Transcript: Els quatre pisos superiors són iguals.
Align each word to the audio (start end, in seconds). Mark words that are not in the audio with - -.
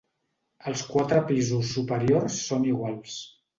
Els 0.71 0.81
quatre 0.93 1.19
pisos 1.33 1.71
superiors 1.75 2.41
són 2.49 2.69
iguals. 2.73 3.23